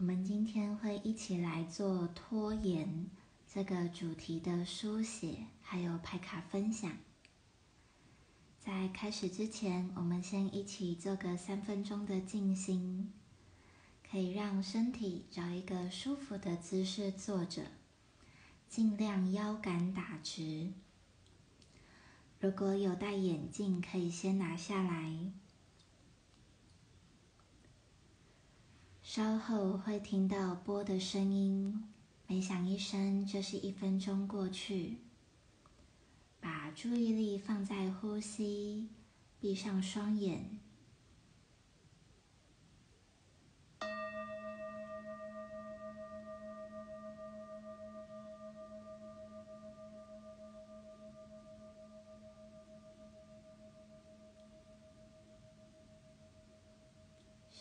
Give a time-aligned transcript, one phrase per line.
[0.00, 3.10] 我们今天会一起来做拖延
[3.46, 6.90] 这个主题的书写，还有拍卡分享。
[8.58, 13.12] 在开始之前，我们先一起做个三分钟的静心，
[14.10, 17.64] 可以让身体找一个舒服的姿势坐着，
[18.70, 20.72] 尽量腰杆打直。
[22.40, 25.30] 如果有戴眼镜，可以先拿下来。
[29.12, 31.82] 稍后会听到波的声音，
[32.28, 34.98] 每响一声就是一分钟过去。
[36.38, 38.88] 把注意力放在呼吸，
[39.40, 40.60] 闭上双眼。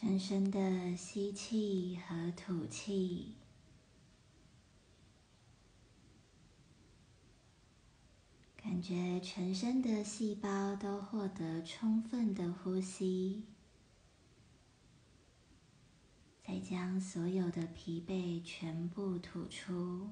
[0.02, 3.36] 深深的吸气和吐气，
[8.56, 13.44] 感觉全身的细胞都获得充分的呼吸，
[16.48, 20.12] 再将所有的疲惫全部吐出。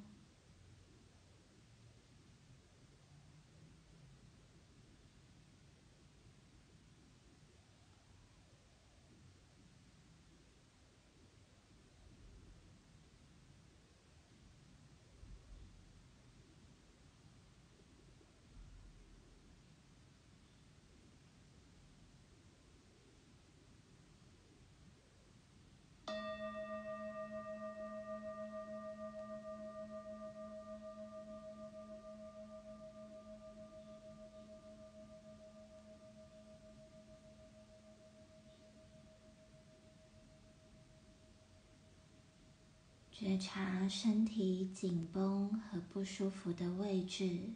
[43.19, 47.49] 觉察身体紧绷和不舒服的位置，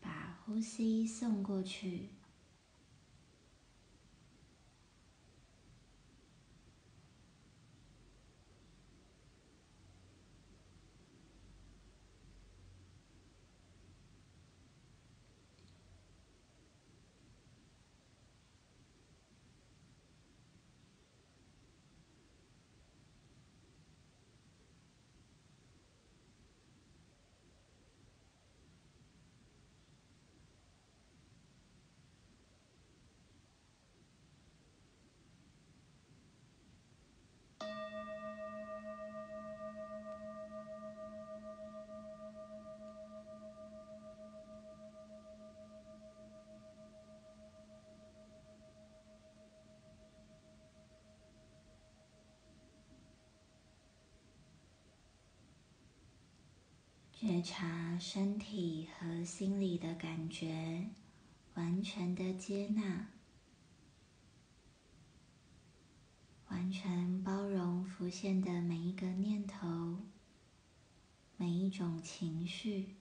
[0.00, 2.10] 把呼吸送过去。
[57.22, 60.88] 觉察身体和心理的感觉，
[61.52, 63.08] 完全的接纳，
[66.48, 69.98] 完全包容浮现的每一个念头，
[71.36, 72.99] 每一种情绪。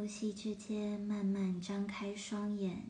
[0.00, 2.88] 呼吸之间，慢慢张开双眼，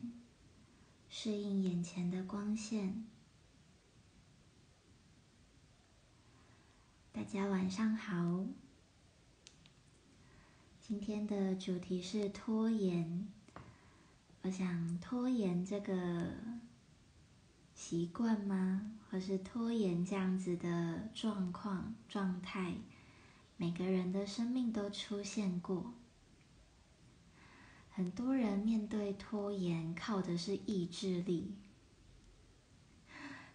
[1.09, 3.05] 适应眼前的光线。
[7.11, 8.45] 大家晚上好，
[10.79, 13.27] 今天的主题是拖延。
[14.43, 16.31] 我想，拖延这个
[17.75, 22.75] 习惯吗，或是拖延这样子的状况、状态，
[23.57, 25.93] 每个人的生命都出现过。
[28.01, 31.53] 很多人面对拖延靠的是意志力，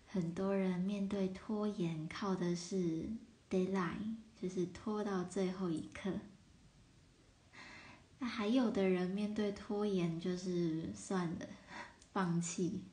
[0.07, 3.09] 很多人面对拖延靠的是
[3.51, 6.21] deadline，就是拖到最后一刻。
[8.21, 11.49] 那还有的人面对拖延就是算了，
[12.13, 12.85] 放弃。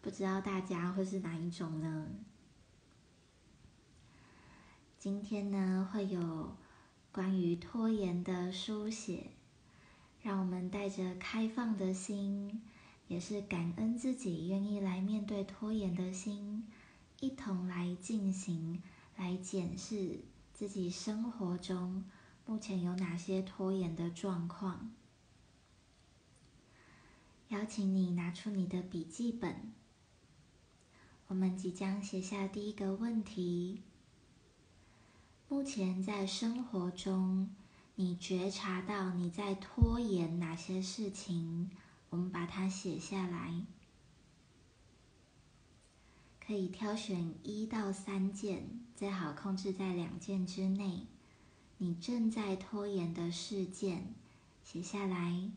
[0.00, 2.06] 不知道大家会是哪一种呢？
[4.98, 6.56] 今天呢，会有
[7.12, 9.32] 关于拖延的书写，
[10.26, 12.60] 让我们带着开放的心，
[13.06, 16.66] 也是感恩自己愿意来面对拖延的心，
[17.20, 18.82] 一同来进行，
[19.16, 22.04] 来检视自己生活中
[22.44, 24.90] 目前有哪些拖延的状况。
[27.50, 29.72] 邀请你拿出你的笔记本，
[31.28, 33.82] 我们即将写下第一个问题。
[35.48, 37.54] 目前在生活中，
[37.98, 41.70] 你觉察到你在拖延哪些事情？
[42.10, 43.62] 我们把它写下来，
[46.38, 51.06] 可以挑选一到三件，最好控制在两件之内。
[51.78, 54.14] 你正在拖延的事件，
[54.62, 55.50] 写下来。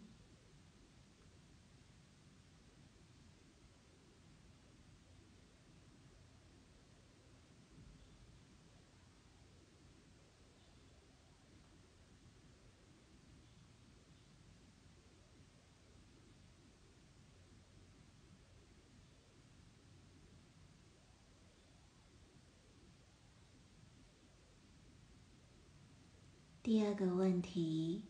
[26.69, 28.03] 第二个问题，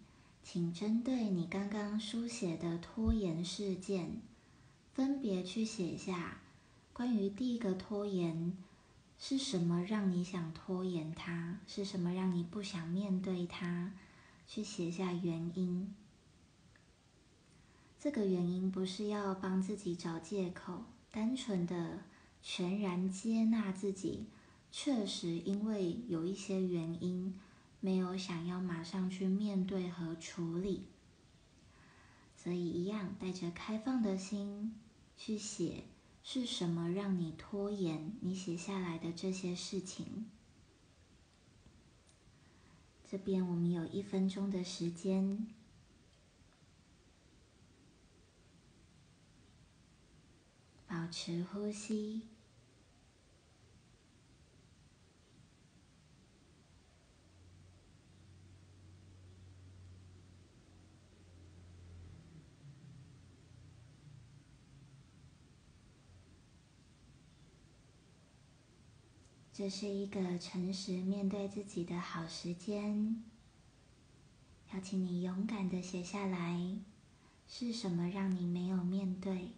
[0.43, 4.19] 请针对你刚刚书写的拖延事件，
[4.91, 6.41] 分别去写下
[6.91, 8.57] 关于第一个拖延
[9.17, 13.93] 是什么让你想拖延它，是什么让你不想面对它，
[14.45, 15.95] 去写下原因。
[17.97, 21.99] 这个原因不是要帮自己找借口，单纯的
[22.41, 24.25] 全然接纳自己，
[24.69, 27.33] 确实因为有一些原因。
[27.81, 30.87] 没有想要马上去面对和处理，
[32.35, 34.75] 所以一样带着开放的心
[35.15, 35.85] 去写，
[36.21, 38.13] 是什么让你拖延？
[38.21, 40.29] 你写下来的这些事情，
[43.07, 45.47] 这边我们有一分钟的时间，
[50.85, 52.23] 保持呼吸。
[69.59, 73.21] 这是一个诚实面对自己的好时间，
[74.73, 76.77] 邀请你勇敢的写下来，
[77.45, 79.49] 是什么让你没有面对？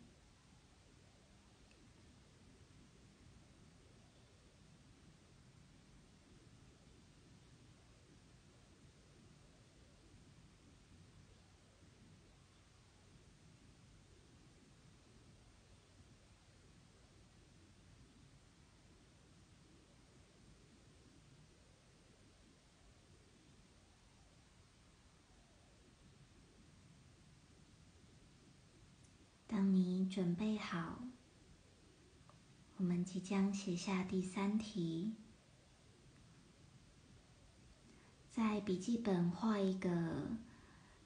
[30.11, 30.99] 准备好，
[32.75, 35.13] 我们即将写下第三题。
[38.29, 39.89] 在笔记本画一个，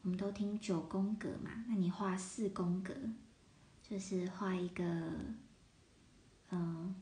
[0.02, 2.96] 我们都听九宫格嘛，那你画四宫格，
[3.88, 4.84] 就是画一个，
[6.50, 6.96] 嗯，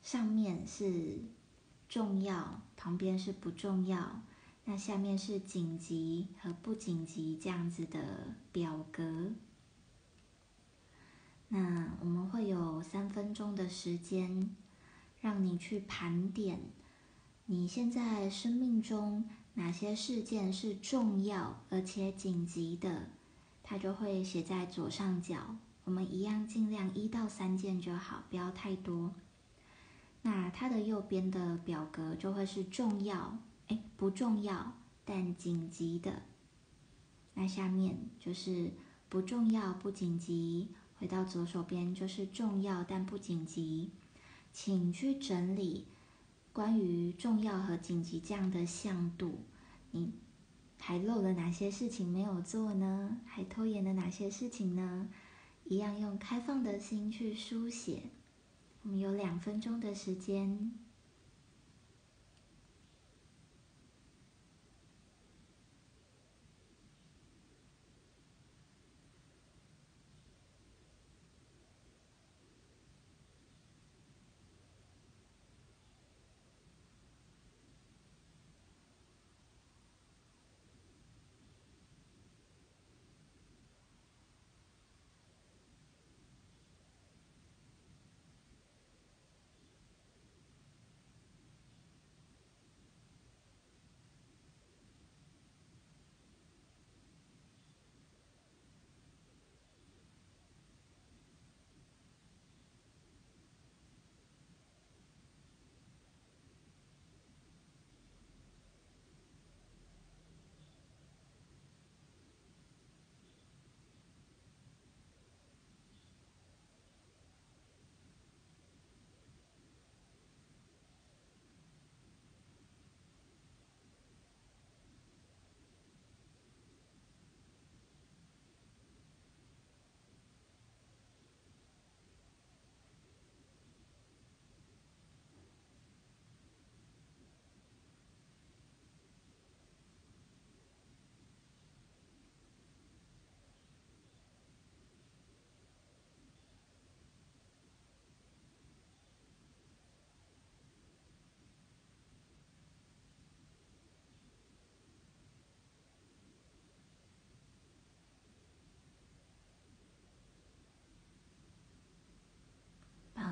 [0.00, 1.18] 上面是
[1.88, 4.22] 重要，旁边是不重要，
[4.64, 9.32] 那下面是紧急和不紧急这样子的表格。
[11.52, 14.54] 那我们会有三分钟的时间，
[15.20, 16.60] 让你去盘点
[17.46, 23.08] 你现在生命中哪些事件是重要而且紧急的，
[23.64, 25.56] 它就会写在左上角。
[25.82, 29.12] 我们一样尽量一到三件就好，不要太多。
[30.22, 36.22] 那它的右边的表格就会是重要，哎，不重要但紧急的。
[37.34, 38.70] 那下面就是
[39.08, 40.68] 不重要不紧急。
[41.00, 43.90] 回到左手边就是重要但不紧急，
[44.52, 45.86] 请去整理
[46.52, 49.38] 关于重要和紧急这样的向度。
[49.92, 50.12] 你
[50.78, 53.18] 还漏了哪些事情没有做呢？
[53.24, 55.08] 还拖延了哪些事情呢？
[55.64, 58.02] 一样用开放的心去书写。
[58.82, 60.72] 我们有两分钟的时间。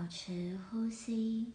[0.09, 1.53] 持呼吸，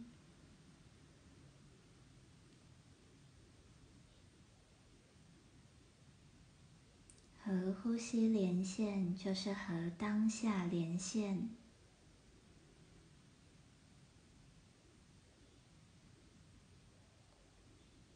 [7.43, 11.49] 和呼吸连线就是和当下连线。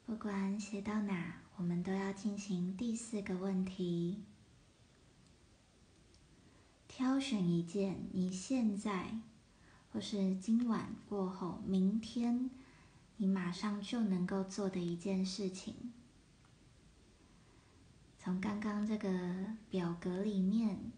[0.06, 4.24] 不管写到哪，我们都要进行第四个问题。
[6.88, 9.20] 挑选一件你现在，
[9.98, 12.52] 或是今晚过后、明天，
[13.16, 15.74] 你马上就能够做的一件事情。
[18.20, 19.10] 从刚刚这个
[19.72, 20.92] 表格里面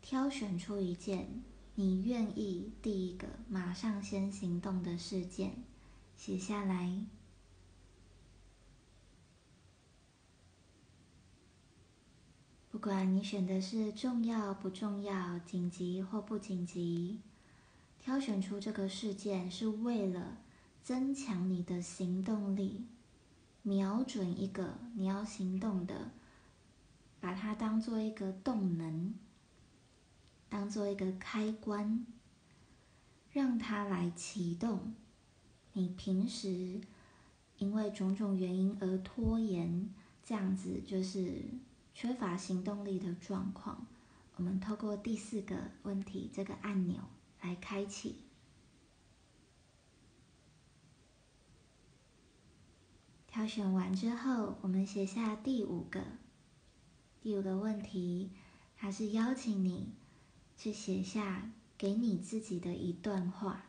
[0.00, 1.42] 挑选出一件
[1.74, 5.64] 你愿意第一个马上先行动的事件，
[6.16, 7.04] 写下来。
[12.70, 17.18] 不管你选的是重要不重要、紧急或不紧急，
[18.00, 20.38] 挑选出这个事件是为了
[20.82, 22.86] 增强你的行动力，
[23.62, 26.10] 瞄准一个你要行动的，
[27.20, 29.14] 把它当做一个动能，
[30.48, 32.04] 当做一个开关，
[33.30, 34.94] 让它来启动
[35.74, 36.80] 你平时
[37.58, 39.88] 因为种种原因而拖延，
[40.24, 41.44] 这样子就是。
[41.92, 43.86] 缺乏行动力的状况，
[44.36, 46.96] 我们透过第四个问题这个按钮
[47.40, 48.20] 来开启。
[53.26, 56.02] 挑选完之后，我们写下第五个
[57.20, 58.30] 第五个问题，
[58.76, 59.92] 它是邀请你
[60.56, 63.66] 去写下给你自己的一段话。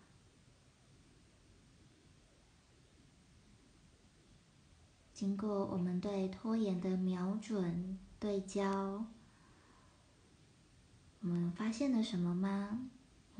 [5.13, 8.00] 经过我们对拖延的瞄准。
[8.20, 9.08] 对焦，
[11.22, 12.90] 我们发现了什么吗？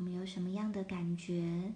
[0.02, 1.74] 我们有什么样的感觉，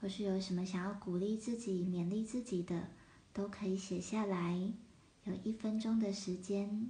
[0.00, 2.88] 或是有什么想要鼓励自己、勉励自己的，
[3.34, 4.72] 都可以写下来。
[5.24, 6.88] 有一分钟的时间。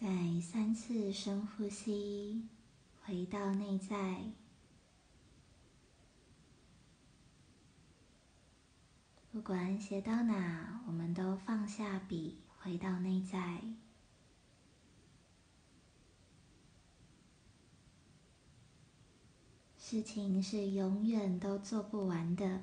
[0.00, 2.48] 再三次深呼吸，
[3.02, 4.32] 回到内在。
[9.30, 13.60] 不管写到哪，我们都放下笔，回到内在。
[19.76, 22.62] 事情是永远都做不完的，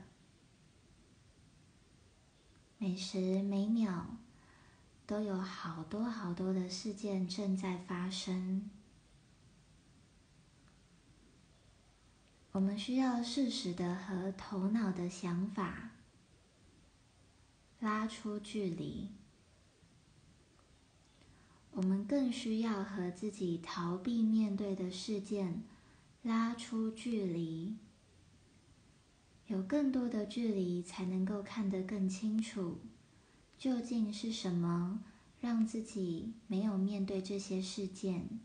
[2.79, 4.17] 每时每秒。
[5.07, 8.69] 都有好多好多的事件正在发生，
[12.51, 15.91] 我们需要适时的和头脑的想法
[17.79, 19.11] 拉出距离，
[21.71, 25.63] 我们更需要和自己逃避面对的事件
[26.21, 27.77] 拉出距离，
[29.45, 32.81] 有更多的距离才能够看得更清楚。
[33.57, 35.03] 究竟是什么
[35.41, 38.39] 让自己没有面对这些事件？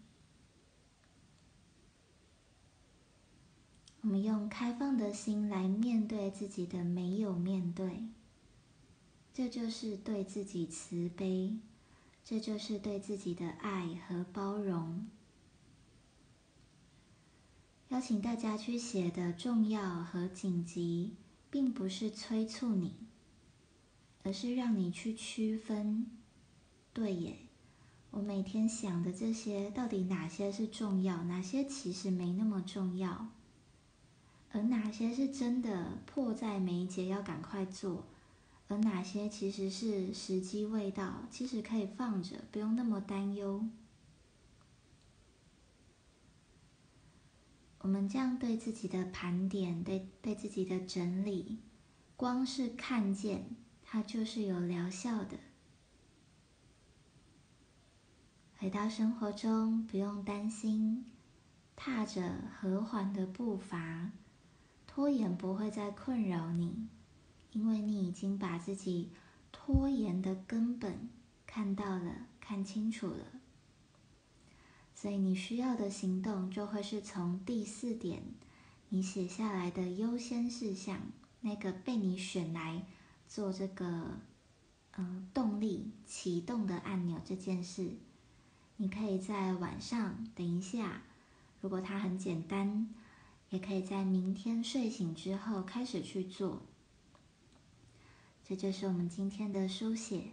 [4.01, 8.05] 我们用开放的心来面对自己的没有面对，
[9.33, 11.57] 这就是对自己慈悲，
[12.25, 15.07] 这就是对自己的爱和包容。
[17.91, 21.13] 邀请大家去写的重要和紧急，
[21.51, 22.95] 并不是催促你。
[24.25, 26.07] 而是让你去区分，
[26.93, 27.37] 对耶，
[28.11, 33.29] 我每天想的这些，到底哪些是重要，哪些其实没那么重要，
[34.51, 38.07] 而哪些是真的迫在眉睫要赶快做，
[38.69, 43.67] 而哪些其实是时机未到，其实可以放着，不用那么担忧。
[47.79, 51.59] 我们这样对自己的盘点，对对自己的整理，
[52.15, 53.57] 光是看见。
[53.93, 55.37] 它就是有疗效的。
[58.57, 61.05] 回到生活中，不用担心，
[61.77, 64.11] 踏着和缓的步伐，
[64.87, 66.89] 拖延不会再困扰你，
[67.51, 69.11] 因为你已经把自己
[69.53, 71.11] 拖延的根本
[71.47, 73.27] 看到了、看清楚了。
[74.95, 78.23] 所以你需要的行动就会是从第四点
[78.89, 80.99] 你写下来的优先事项，
[81.43, 82.87] 那个被你选来
[83.33, 84.21] 做这个。
[84.99, 87.97] 嗯，动力启动的按钮这件事，
[88.77, 91.01] 你可以在晚上等一下。
[91.63, 92.95] 如果它很简单，
[93.49, 96.61] 也可以在明天睡醒之后开始去做。
[98.45, 100.33] 这就是我们今天的书写。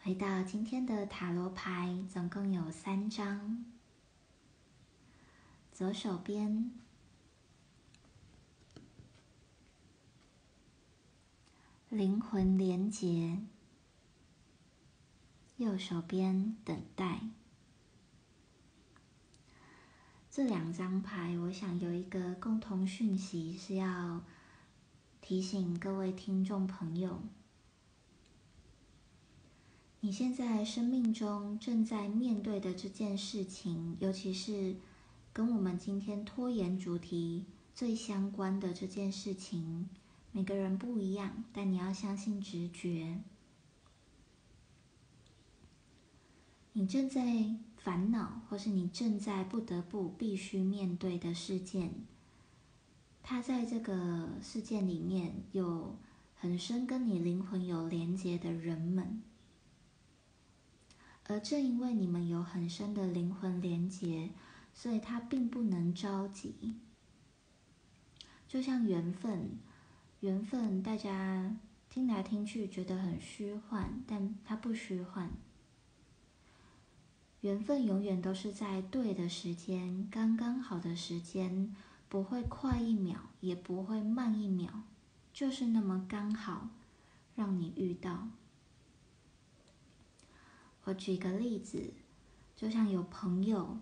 [0.00, 3.64] 回到今天的塔罗牌，总共有三张，
[5.72, 6.72] 左手边。
[11.90, 13.40] 灵魂连结，
[15.56, 17.22] 右手边等待。
[20.30, 24.22] 这两张牌，我想有一个共同讯息是要
[25.20, 27.22] 提醒各位听众朋友：
[29.98, 34.76] 你现在生命中正在面对的这件事情，尤其是
[35.32, 39.88] 跟我们今天拖延主题最相关的这件事情。
[40.32, 43.18] 每个人不一样，但你要相信直觉。
[46.72, 51.92] 你正在烦恼，或是你正在不得不必须面对的事件，
[53.24, 55.98] 它在这个事件里面有
[56.36, 59.20] 很深跟你灵魂有连接的人们，
[61.24, 64.30] 而正因为你们有很深的灵魂连接，
[64.72, 66.76] 所以它并不能着急，
[68.46, 69.58] 就像缘分。
[70.20, 71.56] 缘分，大家
[71.88, 75.30] 听来听去觉得很虚幻，但它不虚幻。
[77.40, 81.74] 缘分永远都是在对的时间，刚刚好的时间，
[82.10, 84.82] 不会快一秒，也不会慢一秒，
[85.32, 86.68] 就是那么刚好
[87.34, 88.28] 让你遇到。
[90.84, 91.94] 我举个例子，
[92.54, 93.78] 就像有朋友，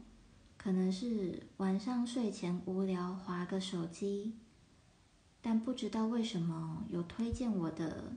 [0.56, 4.34] 可能是晚上睡前无聊，划个手机。
[5.40, 8.12] 但不知道为什么有推荐我的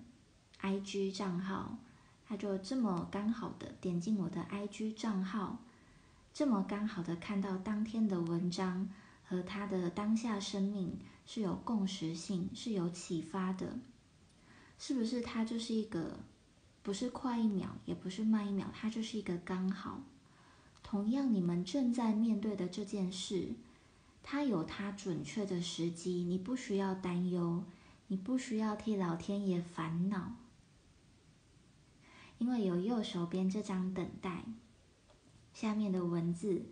[0.61, 1.77] IG 账号，
[2.27, 5.59] 他就这么刚好的点进我的 IG 账号，
[6.33, 8.89] 这么刚好的看到当天的文章
[9.23, 13.77] 和他的当下生命是有共识性，是有启发的，
[14.77, 15.21] 是不是？
[15.21, 16.19] 他就是一个
[16.81, 20.01] 不是快一秒，也不是慢一秒，他就是一个刚好。
[20.83, 23.53] 同样，你们正在面对的这件事。
[24.23, 27.63] 它有它准确的时机，你不需要担忧，
[28.07, 30.35] 你不需要替老天爷烦恼，
[32.37, 34.45] 因为有右手边这张等待，
[35.53, 36.65] 下面的文字，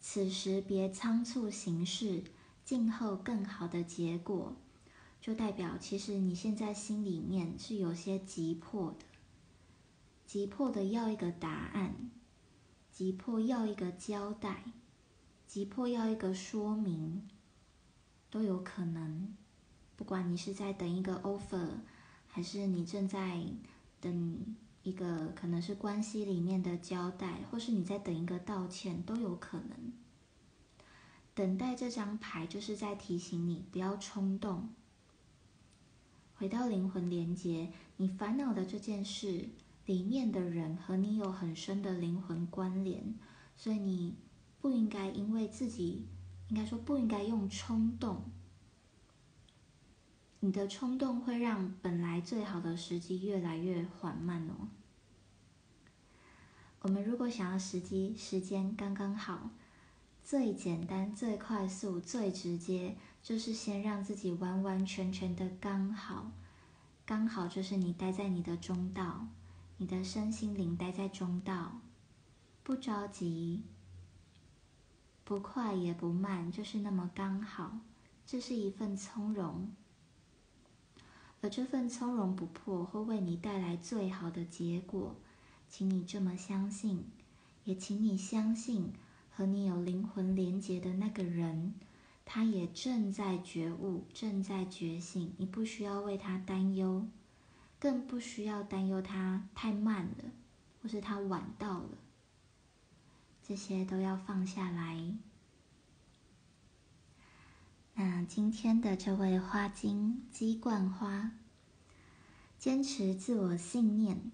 [0.00, 2.24] 此时别仓促行事，
[2.64, 4.56] 静候更好的结果，
[5.20, 9.04] 就代表其实你现在心里面是有些急迫的，
[10.24, 12.10] 急迫的要一个答案，
[12.90, 14.64] 急迫要一个交代。
[15.52, 17.28] 急迫要一个说明，
[18.30, 19.36] 都有可能。
[19.96, 21.68] 不管你是在等一个 offer，
[22.26, 23.44] 还是你正在
[24.00, 29.92] 等一个可能是关系里面的交代，或是你在等一个道歉，都有可能。
[31.34, 34.70] 等待这张牌就是在提醒你不要冲动。
[36.36, 39.50] 回到灵魂连接，你烦恼的这件事
[39.84, 43.14] 里面的人和你有很深的灵魂关联，
[43.54, 44.14] 所以你。
[44.62, 46.06] 不应该因为自己，
[46.48, 48.22] 应该说不应该用冲动。
[50.38, 54.68] 你的冲动会让本来最好的时机越来越缓慢哦。
[56.82, 59.50] 我们如果想要时机时间刚刚好，
[60.22, 66.30] 最简单、最快速、最直接，就是先让自己完完全全的刚好，
[67.04, 69.26] 刚好就是你待在你的中道，
[69.78, 71.80] 你的身心灵待在中道，
[72.62, 73.64] 不着急。
[75.32, 77.78] 不快也不慢，就是那么刚好。
[78.26, 79.72] 这是一份从容，
[81.40, 85.16] 而这份从容不迫会为你带来最好的结果，
[85.70, 87.06] 请你这么相信，
[87.64, 88.92] 也请你相信
[89.30, 91.76] 和你有灵魂连结的那个人，
[92.26, 95.32] 他也正在觉悟，正在觉醒。
[95.38, 97.06] 你不需要为他担忧，
[97.78, 100.24] 更不需要担忧他太慢了，
[100.82, 101.88] 或是他晚到了。
[103.42, 105.14] 这些都要放下来。
[107.94, 111.32] 那今天的这位花精鸡冠花，
[112.58, 114.30] 坚持自我信念。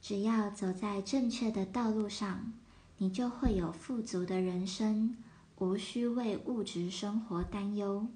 [0.00, 2.52] 只要走在正确的道路上，
[2.98, 5.16] 你就会有富足的人生，
[5.58, 8.08] 无需为物质生活担忧。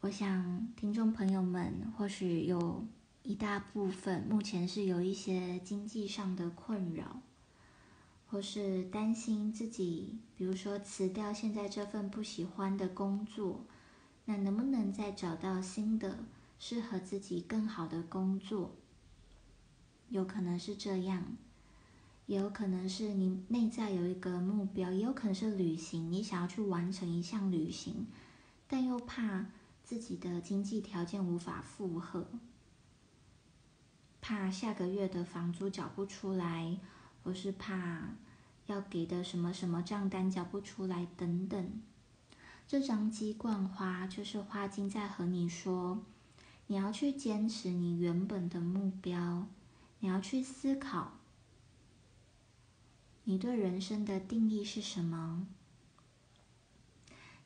[0.00, 2.86] 我想，听众朋友们或许有
[3.22, 7.22] 一大部分目前是有一些经济上的困扰，
[8.26, 13.64] 或是担心自己，比如说辞掉现在这份不喜欢的工作，
[14.24, 16.18] 那能不能再找到新的
[16.58, 18.74] 适合自己更好的工作？
[20.08, 21.36] 有可能是这样，
[22.26, 28.06] 也有可能是你内在有一个目标，也有可能是旅行，你想要去完成一项旅行，
[28.66, 29.46] 但又怕
[29.82, 32.26] 自己的经济条件无法负荷，
[34.20, 36.78] 怕下个月的房租缴不出来，
[37.26, 38.10] 或是怕
[38.66, 41.82] 要给的什么什么账单交不出来等等。
[42.68, 46.04] 这张鸡冠花就是花精在和你说，
[46.68, 49.48] 你要去坚持你原本的目标。
[49.98, 51.14] 你要去思考，
[53.24, 55.48] 你对人生的定义是什么？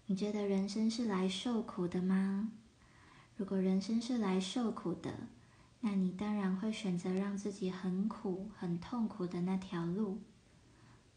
[0.07, 2.51] 你觉得人生是来受苦的吗？
[3.39, 5.21] 如果人生是来受苦的，
[5.83, 10.21] 那你当然会选择让自己很苦、很痛苦的那条路，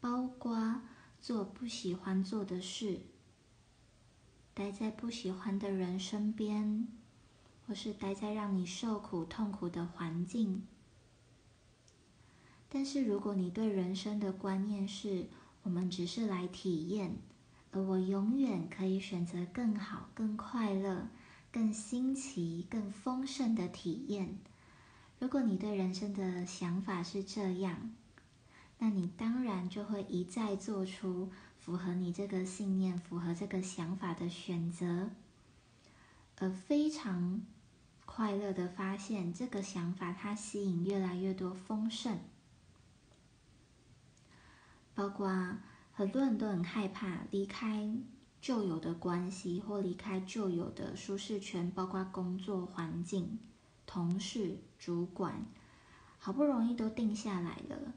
[0.00, 0.80] 包括
[1.20, 3.00] 做不喜欢做的事，
[4.54, 6.88] 待在不喜欢的人身边，
[7.66, 10.66] 或是待在让你受苦、痛苦的环境。
[12.70, 15.28] 但是，如果你对人生的观念是
[15.62, 17.18] 我们只是来体验，
[17.70, 21.08] 而我永远可以选择更好、更快乐、
[21.52, 24.38] 更新奇、更丰盛的体验。
[25.24, 27.94] 如果你对人生的想法是这样，
[28.78, 35.08] 那你当然就会一再做出符合你这个信念、符合这个想法的选择，
[36.36, 37.40] 而非常
[38.04, 42.18] 快乐的发现，这个想法它吸引越来越多丰盛。
[44.94, 45.56] 包括
[45.94, 47.90] 很多人都很害怕离开
[48.42, 53.38] 旧有的关系，或离开旧有的舒适圈，包括工作环境、
[53.86, 55.46] 同事、主管，
[56.18, 57.94] 好不容易都定下来了，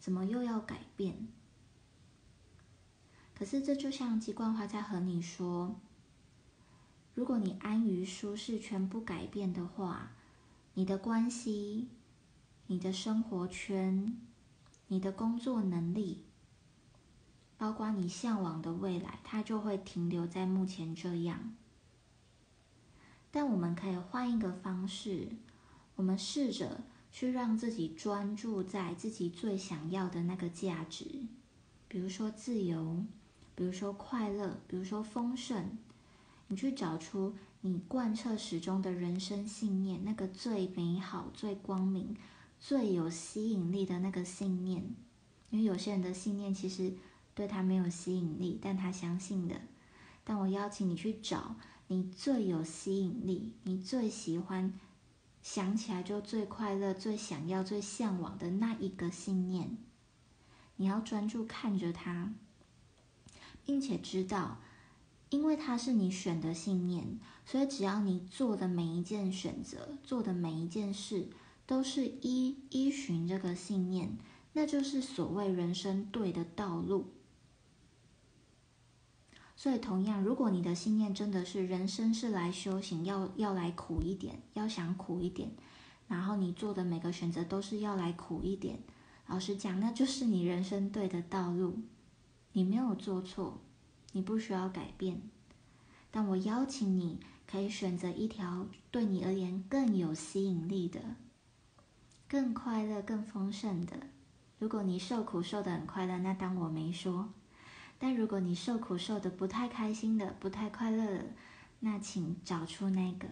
[0.00, 1.28] 怎么又要改变？
[3.34, 5.76] 可是这就像鸡冠花在和你说：
[7.14, 10.12] 如果你安于舒适圈不改变的话，
[10.72, 11.88] 你的关系、
[12.68, 14.16] 你的生活圈、
[14.88, 16.24] 你的工作能力。
[17.58, 21.54] 包括你向往的未来，它就会停留在目前这样。
[23.30, 25.28] 但我们可以换一个方式，
[26.02, 31.04] 我们试着去让自己专注在自己最想要的那个价值，
[31.86, 33.04] 比如说自由，
[33.54, 35.78] 比如说快乐，比如说丰盛。
[36.48, 42.16] 你去找出你贯彻始终的人生信念，那个最美好、最光明、
[42.58, 44.84] 最有吸引力的那个信念。
[45.50, 46.92] 因为有些人的信念其实。
[47.34, 49.58] 对他没有吸引力，但他相信的。
[50.22, 54.78] 但我邀请你去找你最有吸引力、你最喜欢、
[55.42, 59.76] 想起来就最快乐、最想要、最向往的那一个信念。
[60.76, 62.32] 你要专注看着它，
[63.64, 64.60] 并且知道，
[65.30, 71.28] 因为它是你选的信念，所以只要你做的每一件选择、做的每一件事，
[71.66, 74.16] 都是依依循这个信念，
[74.52, 77.12] 那就是所谓人生对的道路。
[79.62, 85.52] 所以，同样，如果你的信念真的是人生是来修行，要要来苦一点，要想苦一点，
[86.08, 88.80] 然后你做的每个选择都是要来苦一点，
[89.28, 91.78] 老实讲，那就是你人生对的道路，
[92.54, 93.60] 你没有做错，
[94.10, 95.22] 你不需要改变。
[96.10, 100.98] 但我邀请你，可以选择一条对你而言更有吸引力的、
[102.28, 104.08] 更快乐、更丰盛的。
[104.58, 107.32] 如果你受苦受得很快乐，那当我没说。
[108.02, 111.24] 但如果你受苦受的不太开心的、不太快乐的，
[111.78, 113.28] 那请找出那个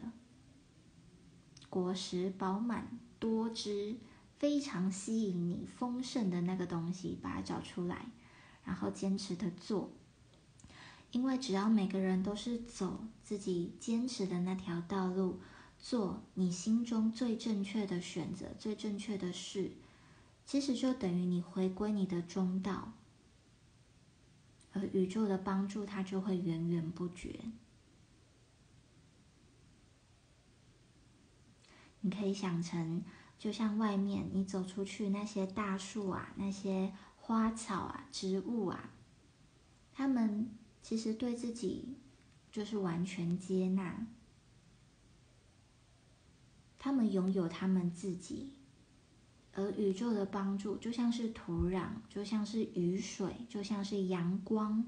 [1.68, 3.96] 果实饱满、多汁、
[4.38, 8.06] 非常吸引你、丰盛的那个东西，把它找出来，
[8.62, 9.90] 然后坚持的做。
[11.10, 15.40] 因为只要每个人都是走自己坚持的那条道路，
[15.80, 19.72] 做你心中最正确的选择、最正确的事，
[20.46, 22.92] 其实就等于你回归你的中道。
[24.72, 27.40] 而宇宙的帮助，它就会源源不绝。
[32.02, 33.04] 你可以想成，
[33.38, 38.90] 就像外面你走出去，那些大树啊，那些花草啊，植物啊，
[39.92, 41.96] 他们其实对自己
[42.50, 44.06] 就是完全接纳，
[46.78, 48.54] 他们拥有他们自己，
[49.54, 54.84] 而宇宙的帮助就像是土壤，就像是雨水，就像是阳光。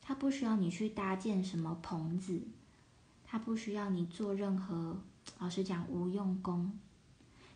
[0.00, 2.42] 它不需要你去搭建什么棚子，
[3.24, 5.00] 它不需要你做任何，
[5.38, 6.78] 老实讲无用功。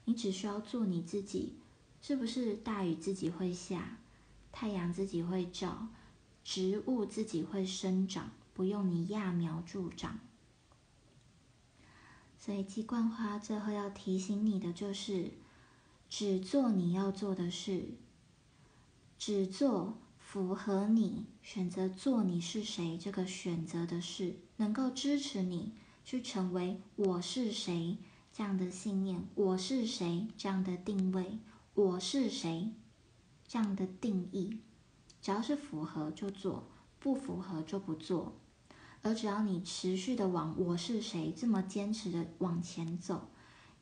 [0.05, 1.57] 你只需要做你自己。
[2.03, 3.99] 是不是大雨自己会下，
[4.51, 5.89] 太阳自己会照，
[6.43, 10.19] 植物自己会生长，不用你揠苗助长。
[12.39, 15.31] 所以鸡冠花最后要提醒你的就是，
[16.11, 17.95] 只做你要做的事，
[19.17, 25.73] 只做符合你选择做你是谁这个选择的事，能够支持你
[26.05, 27.97] 去成为我是谁
[28.33, 31.39] 这样的信念，我是谁这样的定位。
[31.75, 32.73] 我是谁？
[33.47, 34.59] 这样的定义，
[35.23, 36.65] 只要是符合就做，
[36.99, 38.35] 不符合就不做。
[39.03, 43.29] 而只要你持续的往我是谁这么坚持的往前走，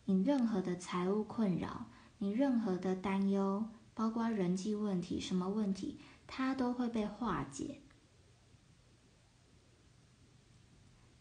[0.05, 1.87] 你任何的财务困扰，
[2.19, 7.81] 你任何的担忧，包括人际问题，什么问题，它都会被化解。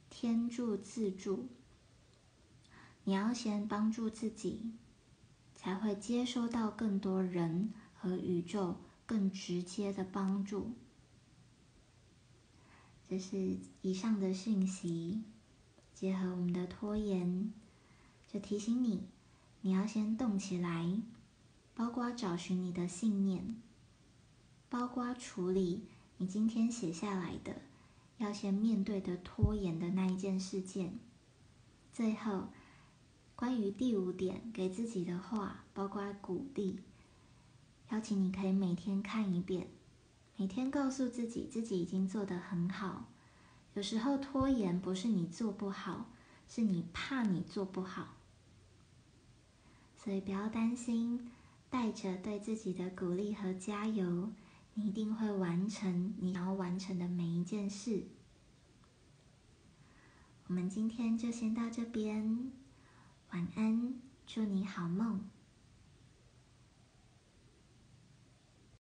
[0.10, 1.48] 天助自助，
[3.04, 4.74] 你要先帮助自己。
[5.60, 10.74] 才会接收到更多人和宇宙更直接的帮助。
[13.10, 15.24] 这是以上的信息，
[15.96, 17.52] 结合我们的拖延，
[18.32, 19.10] 就提醒你，
[19.67, 21.01] 你要先动起来，
[21.75, 23.58] 包括找寻你的信念，
[24.69, 25.84] 包括处理
[26.19, 27.53] 你今天写下来的
[28.17, 30.97] 要先面对的拖延的那一件事件，
[31.91, 32.47] 最后。
[33.36, 36.80] 关于第五点，给自己的话，包括鼓励，
[37.91, 39.67] 邀请你可以每天看一遍，
[40.38, 43.10] 每天告诉自己，自己已经做得很好。
[43.73, 46.06] 有时候拖延不是你做不好，
[46.47, 48.16] 是你怕你做不好。
[50.08, 51.30] 所以不要担心，
[51.70, 54.32] 带着对自己的鼓励和加油，
[54.74, 58.06] 你一定会完成你要完成的每一件事。
[60.48, 62.54] 我们今天就先到这边。
[63.32, 65.30] 晚安，祝你好梦。